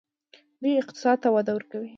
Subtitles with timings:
[0.61, 1.89] دوی اقتصاد ته وده ورکوي.